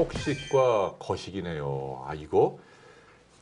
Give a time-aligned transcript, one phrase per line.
[0.00, 2.04] 폭식과 거식이네요.
[2.06, 2.58] 아 이거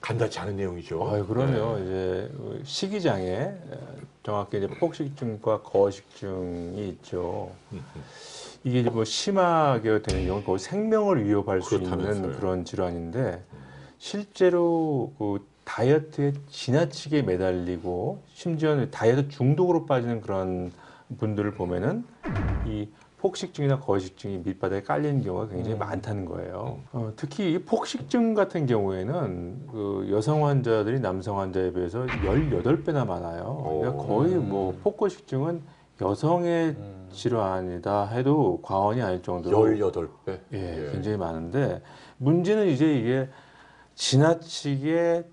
[0.01, 1.09] 간단치 않은 내용이죠.
[1.11, 1.79] 아유, 그럼요.
[1.79, 1.85] 네.
[1.85, 2.33] 이제
[2.65, 3.59] 식이장애, 에,
[4.23, 7.51] 정확히 이제 폭식증과 거식증이 있죠.
[7.73, 8.03] 음, 음.
[8.65, 12.37] 이게 이제 뭐 심하게 되는 경우 거의 생명을 위협할 수 있는 그렇다면서요.
[12.39, 13.43] 그런 질환인데
[13.99, 20.73] 실제로 그 다이어트에 지나치게 매달리고 심지어는 다이어트 중독으로 빠지는 그런
[21.19, 22.05] 분들을 보면은
[22.67, 22.89] 이
[23.19, 25.79] 폭식증이나 거식증이 밑바닥에 깔리는 경우가 굉장히 음.
[25.79, 26.79] 많다는 거예요.
[26.93, 33.81] 어, 특히 이 폭식증 같은 경우에는 그 여성 환자들이 남성 환자에 비해서 18배나 많아요.
[33.81, 34.07] 그러니까 오.
[34.07, 35.63] 거의 뭐 폭거식증은
[36.01, 37.09] 여성의 음.
[37.11, 40.41] 질환이다 해도 과언이 아닐 정도로 18배.
[40.53, 41.83] 예, 굉장히 많은데
[42.19, 43.29] 문제는 이제 이게
[43.97, 45.25] 지나치게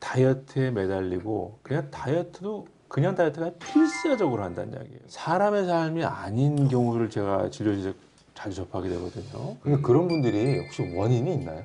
[0.00, 5.00] 다이어트에 매달리고 그냥 다이어트도 그냥 다이어트가 아니라 필사적으로 한다는 이야기예요.
[5.08, 7.92] 사람의 삶이 아닌 경우를 제가 진료실에서
[8.34, 9.56] 자주 접하게 되거든요.
[9.60, 11.64] 근데 그런 분들이 혹시 원인이 있나요?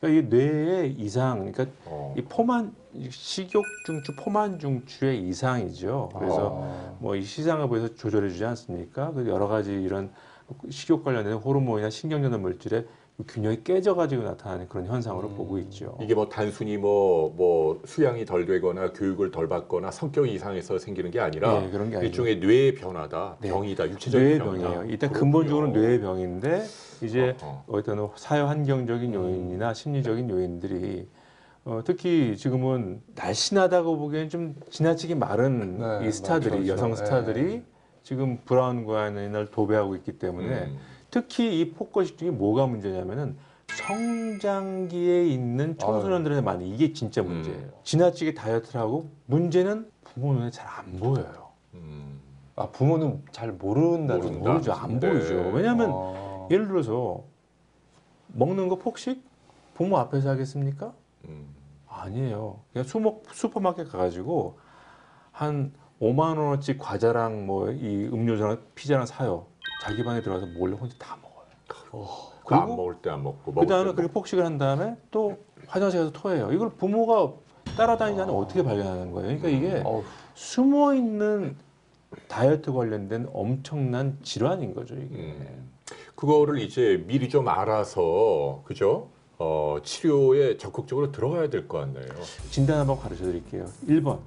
[0.00, 2.12] 그러니까 이게 뇌의 이상, 그러니까 어.
[2.18, 6.10] 이 포만 이 식욕 중추, 포만 중추의 이상이죠.
[6.18, 6.96] 그래서 아.
[6.98, 9.12] 뭐이 시장을 보여서 조절해 주지 않습니까?
[9.12, 10.10] 그 여러 가지 이런
[10.68, 12.88] 식욕 관련된 호르몬이나 신경전달 물질의
[13.26, 15.36] 균형이 깨져가지고 나타나는 그런 현상으로 음.
[15.36, 15.96] 보고 있죠.
[16.02, 21.20] 이게 뭐 단순히 뭐, 뭐 수양이 덜 되거나 교육을 덜 받거나 성격이 이상해서 생기는 게
[21.20, 21.98] 아니라 네, 그런 게.
[21.98, 23.48] 일종의 뇌의 변화다, 네.
[23.48, 24.68] 병이다, 육체적인 뇌의 병이다.
[24.70, 24.90] 병이에요.
[24.90, 25.32] 일단 그렇군요.
[25.32, 26.64] 근본적으로 뇌의 병인데
[27.02, 31.08] 이제 어, 어떤 사회 환경적인 요인이나 심리적인 요인들이
[31.64, 36.72] 어, 특히 지금은 날씬하다고 보기에는 좀 지나치게 마른 네, 이 스타들이 그렇죠.
[36.72, 37.62] 여성 스타들이 네.
[38.02, 40.78] 지금 브라운 관을 도배하고 있기 때문에 음.
[41.16, 47.28] 특히 이 폭거식증이 뭐가 문제냐면은 성장기에 있는 청소년들한테 많이 이게 진짜 음.
[47.28, 47.70] 문제예요.
[47.84, 51.48] 지나치게 다이어트를 하고 문제는 부모 눈에 잘 안 보여요.
[51.72, 52.20] 음.
[52.54, 54.50] 아 부모는 잘 모른다는 모른다.
[54.52, 54.72] 모르죠.
[54.74, 55.08] 안 네.
[55.10, 55.50] 보이죠.
[55.54, 56.48] 왜냐하면 아.
[56.50, 57.24] 예를 들어서
[58.28, 59.24] 먹는 거 폭식
[59.72, 60.92] 부모 앞에서 하겠습니까?
[61.24, 61.46] 음.
[61.88, 62.58] 아니에요.
[62.74, 64.58] 그냥 수목, 슈퍼마켓 가가지고
[65.32, 69.46] 한 5만 원어치 과자랑 뭐 이 음료수랑 피자랑 사요.
[69.78, 71.36] 자기 방에 들어가서 몰래 혼자 다 먹어요.
[72.44, 76.12] 그안 그리고 먹을 때 안 먹고 그 다음에 그렇게 폭식을 한 다음에 또 화장실 가서
[76.12, 76.52] 토해요.
[76.52, 77.32] 이걸 부모가
[77.76, 79.38] 따라다니지 않으면 어떻게 발견하는 거예요?
[79.40, 80.04] 그러니까 이게 어우,
[80.34, 81.56] 숨어 있는
[82.28, 85.16] 다이어트 관련된 엄청난 질환인 거죠, 이게.
[85.16, 85.70] 음.
[86.14, 89.08] 그거를 이제 미리 좀 알아서 그죠?
[89.38, 92.06] 어, 치료에 적극적으로 들어가야 될 것 같네요.
[92.50, 93.66] 진단 한번 가르쳐 드릴게요.
[93.86, 94.18] 1번.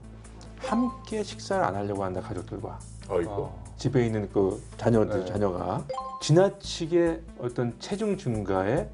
[0.59, 2.77] 함께 식사를 안 하려고 한다, 가족들과.
[3.09, 3.51] 아이고.
[3.65, 3.68] 아.
[3.79, 5.25] 집에 있는 그 자녀들, 네.
[5.25, 5.85] 자녀가
[6.21, 8.89] 지나치게 어떤 체중 증가에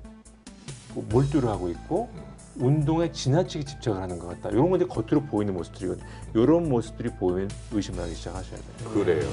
[0.94, 2.08] 그 몰두를 하고 있고
[2.58, 4.50] 운동에 지나치게 집착을 하는 것 같다.
[4.50, 6.06] 이런 건 이제 겉으로 보이는 모습들이거든요.
[6.36, 8.90] 이런 모습들이 보이면 의심을 하기 시작하셔야 돼요.
[8.94, 9.28] 그래요.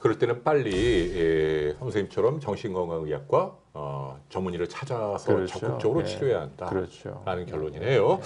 [0.00, 0.72] 그럴 때는 빨리
[1.14, 5.58] 예, 선생님처럼 정신건강의학과 어, 전문의를 찾아서 그렇죠.
[5.58, 6.06] 적극적으로 예.
[6.06, 6.66] 치료해야 한다.
[6.66, 7.22] 그렇죠.
[7.26, 8.18] 라는 결론이네요.